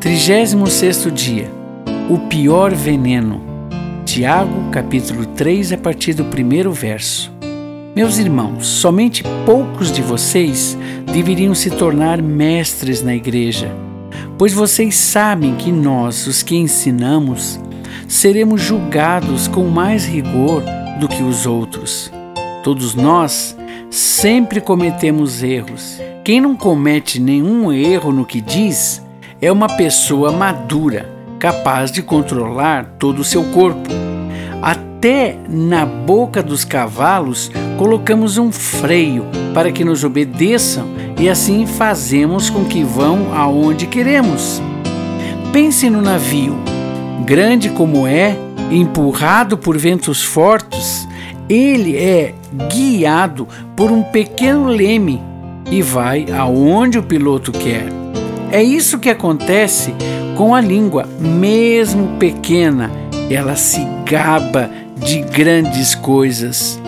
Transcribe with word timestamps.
36 0.00 1.12
dia 1.12 1.52
O 2.08 2.18
pior 2.20 2.72
veneno. 2.74 3.42
Tiago, 4.06 4.70
capítulo 4.70 5.26
3, 5.26 5.74
a 5.74 5.76
partir 5.76 6.14
do 6.14 6.24
primeiro 6.24 6.72
verso. 6.72 7.30
Meus 7.94 8.16
irmãos, 8.16 8.66
somente 8.66 9.22
poucos 9.44 9.92
de 9.92 10.00
vocês 10.00 10.76
deveriam 11.12 11.54
se 11.54 11.68
tornar 11.68 12.22
mestres 12.22 13.02
na 13.02 13.14
igreja, 13.14 13.70
pois 14.38 14.54
vocês 14.54 14.96
sabem 14.96 15.54
que 15.56 15.70
nós, 15.70 16.26
os 16.26 16.42
que 16.42 16.56
ensinamos, 16.56 17.60
seremos 18.08 18.62
julgados 18.62 19.48
com 19.48 19.64
mais 19.64 20.06
rigor 20.06 20.62
do 20.98 21.08
que 21.08 21.22
os 21.22 21.44
outros. 21.44 22.10
Todos 22.64 22.94
nós 22.94 23.54
sempre 23.90 24.62
cometemos 24.62 25.42
erros. 25.42 26.00
Quem 26.24 26.40
não 26.40 26.56
comete 26.56 27.20
nenhum 27.20 27.70
erro 27.70 28.12
no 28.12 28.24
que 28.24 28.40
diz 28.40 29.02
é 29.42 29.50
uma 29.50 29.68
pessoa 29.68 30.30
madura, 30.30 31.08
capaz 31.38 31.90
de 31.90 32.02
controlar 32.02 32.96
todo 32.98 33.20
o 33.20 33.24
seu 33.24 33.42
corpo. 33.44 33.88
Até 34.60 35.36
na 35.48 35.86
boca 35.86 36.42
dos 36.42 36.62
cavalos 36.62 37.50
colocamos 37.78 38.36
um 38.36 38.52
freio 38.52 39.24
para 39.54 39.72
que 39.72 39.82
nos 39.82 40.04
obedeçam 40.04 40.86
e 41.18 41.28
assim 41.28 41.66
fazemos 41.66 42.50
com 42.50 42.64
que 42.64 42.84
vão 42.84 43.34
aonde 43.34 43.86
queremos. 43.86 44.60
Pense 45.52 45.88
no 45.88 46.02
navio, 46.02 46.56
grande 47.24 47.70
como 47.70 48.06
é, 48.06 48.36
empurrado 48.70 49.56
por 49.56 49.78
ventos 49.78 50.22
fortes, 50.22 51.08
ele 51.48 51.96
é 51.96 52.34
guiado 52.70 53.48
por 53.74 53.90
um 53.90 54.02
pequeno 54.02 54.66
leme 54.66 55.20
e 55.70 55.80
vai 55.80 56.26
aonde 56.30 56.98
o 56.98 57.02
piloto 57.02 57.50
quer. 57.50 57.99
É 58.52 58.62
isso 58.62 58.98
que 58.98 59.08
acontece 59.08 59.94
com 60.36 60.54
a 60.54 60.60
língua, 60.60 61.06
mesmo 61.20 62.16
pequena, 62.18 62.90
ela 63.30 63.54
se 63.56 63.86
gaba 64.04 64.70
de 64.96 65.20
grandes 65.20 65.94
coisas. 65.94 66.80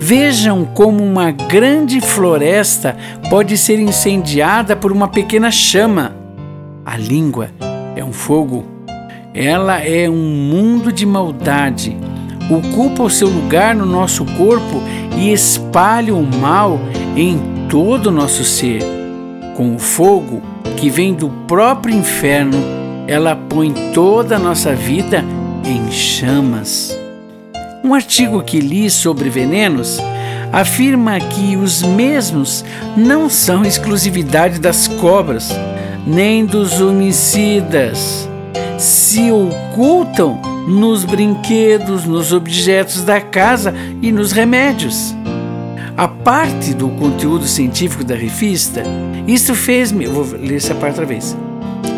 Vejam 0.00 0.64
como 0.64 1.04
uma 1.04 1.30
grande 1.30 2.00
floresta 2.00 2.96
pode 3.28 3.58
ser 3.58 3.78
incendiada 3.80 4.74
por 4.74 4.92
uma 4.92 5.08
pequena 5.08 5.50
chama. 5.50 6.14
A 6.86 6.96
língua 6.96 7.50
é 7.94 8.04
um 8.04 8.12
fogo. 8.12 8.64
Ela 9.34 9.80
é 9.80 10.08
um 10.08 10.14
mundo 10.14 10.90
de 10.90 11.04
maldade. 11.04 11.96
Ocupa 12.48 13.02
o 13.02 13.10
seu 13.10 13.28
lugar 13.28 13.74
no 13.74 13.84
nosso 13.84 14.24
corpo 14.24 14.82
e 15.18 15.32
espalha 15.32 16.14
o 16.14 16.22
mal 16.22 16.80
em 17.16 17.38
todo 17.68 18.06
o 18.06 18.12
nosso 18.12 18.42
ser. 18.42 18.82
Com 19.54 19.74
o 19.74 19.78
fogo, 19.78 20.40
que 20.76 20.88
vem 20.88 21.14
do 21.14 21.28
próprio 21.46 21.94
inferno, 21.94 22.58
ela 23.06 23.34
põe 23.34 23.72
toda 23.92 24.36
a 24.36 24.38
nossa 24.38 24.74
vida 24.74 25.24
em 25.64 25.90
chamas. 25.90 26.96
Um 27.82 27.94
artigo 27.94 28.42
que 28.42 28.60
li 28.60 28.90
sobre 28.90 29.28
venenos 29.28 29.98
afirma 30.52 31.18
que 31.18 31.56
os 31.56 31.82
mesmos 31.82 32.64
não 32.96 33.28
são 33.28 33.64
exclusividade 33.64 34.58
das 34.58 34.88
cobras, 34.88 35.50
nem 36.06 36.44
dos 36.44 36.80
homicidas. 36.80 38.28
Se 38.78 39.30
ocultam 39.30 40.40
nos 40.66 41.04
brinquedos, 41.04 42.04
nos 42.04 42.32
objetos 42.32 43.02
da 43.02 43.20
casa 43.20 43.74
e 44.00 44.10
nos 44.12 44.32
remédios. 44.32 45.14
A 46.00 46.08
parte 46.08 46.72
do 46.72 46.88
conteúdo 46.88 47.46
científico 47.46 48.02
da 48.02 48.14
revista, 48.14 48.82
isso 49.26 49.54
fez-me. 49.54 50.06
Vou 50.06 50.24
ler 50.32 50.56
essa 50.56 50.74
parte 50.74 50.98
outra 50.98 51.04
vez. 51.04 51.36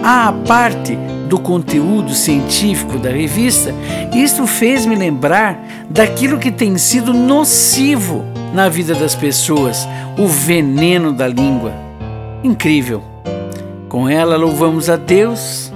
A 0.03 0.33
parte 0.45 0.99
do 1.29 1.39
conteúdo 1.39 2.13
científico 2.13 2.99
da 2.99 3.11
revista, 3.11 3.73
isso 4.13 4.45
fez-me 4.45 4.97
lembrar 4.97 5.65
daquilo 5.89 6.41
que 6.41 6.51
tem 6.51 6.77
sido 6.79 7.15
nocivo 7.15 8.25
na 8.53 8.69
vida 8.69 8.93
das 8.93 9.15
pessoas, 9.15 9.87
o 10.19 10.27
veneno 10.27 11.13
da 11.13 11.29
língua. 11.29 11.73
Incrível. 12.43 13.05
Com 13.89 14.09
ela 14.09 14.37
louvamos 14.37 14.91
a 14.91 14.97
Deus 14.97 15.73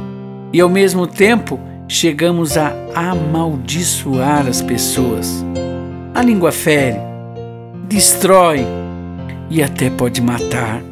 e 0.53 0.61
ao 0.61 0.69
mesmo 0.69 1.07
tempo 1.07 1.61
chegamos 1.87 2.57
a 2.57 2.75
amaldiçoar 2.93 4.49
as 4.49 4.61
pessoas. 4.61 5.45
A 6.13 6.23
língua 6.23 6.51
fere, 6.51 6.99
destrói 7.89 8.67
e 9.49 9.63
até 9.63 9.89
pode 9.91 10.21
matar. 10.21 10.83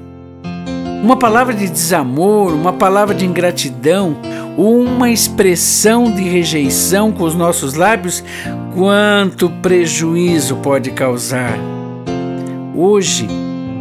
Uma 1.02 1.16
palavra 1.16 1.52
de 1.52 1.68
desamor, 1.68 2.54
uma 2.54 2.72
palavra 2.72 3.14
de 3.14 3.26
ingratidão, 3.26 4.16
uma 4.56 5.10
expressão 5.10 6.10
de 6.10 6.22
rejeição 6.22 7.12
com 7.12 7.24
os 7.24 7.34
nossos 7.34 7.74
lábios, 7.74 8.24
quanto 8.74 9.50
prejuízo 9.60 10.56
pode 10.56 10.92
causar. 10.92 11.58
Hoje, 12.74 13.28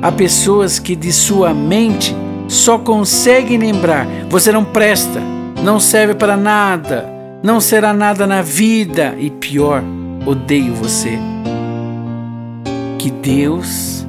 há 0.02 0.12
pessoas 0.12 0.80
que 0.80 0.96
de 0.96 1.14
sua 1.14 1.54
mente 1.54 2.14
só 2.48 2.78
conseguem 2.78 3.58
lembrar: 3.58 4.06
você 4.30 4.52
não 4.52 4.66
presta, 4.66 5.22
não 5.64 5.80
serve 5.80 6.16
para 6.16 6.36
nada, 6.36 7.10
não 7.42 7.62
será 7.62 7.94
nada 7.94 8.28
na 8.28 8.42
vida 8.42 9.16
e 9.18 9.30
pior, 9.30 9.82
odeio 10.26 10.74
você. 10.74 11.33
Que 13.04 13.12
Deus 13.12 14.08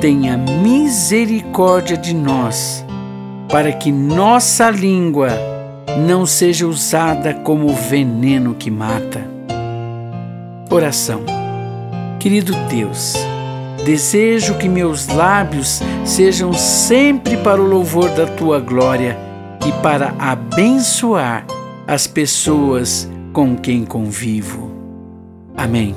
tenha 0.00 0.36
misericórdia 0.36 1.96
de 1.96 2.12
nós, 2.12 2.84
para 3.48 3.70
que 3.72 3.92
nossa 3.92 4.68
língua 4.68 5.28
não 6.04 6.26
seja 6.26 6.66
usada 6.66 7.34
como 7.34 7.72
veneno 7.72 8.56
que 8.56 8.68
mata. 8.68 9.24
Oração. 10.68 11.20
Querido 12.18 12.52
Deus, 12.68 13.14
desejo 13.84 14.58
que 14.58 14.68
meus 14.68 15.06
lábios 15.06 15.80
sejam 16.04 16.52
sempre 16.52 17.36
para 17.36 17.62
o 17.62 17.68
louvor 17.68 18.10
da 18.10 18.26
tua 18.26 18.58
glória 18.58 19.16
e 19.64 19.70
para 19.84 20.16
abençoar 20.18 21.46
as 21.86 22.08
pessoas 22.08 23.08
com 23.32 23.54
quem 23.54 23.84
convivo. 23.84 24.72
Amém. 25.56 25.94